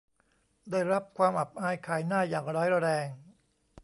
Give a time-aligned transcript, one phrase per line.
[0.71, 3.07] ได้รับความอับอายขายหน้าอย่างร้ายแรง